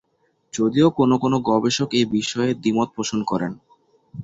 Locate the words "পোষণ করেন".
2.97-3.51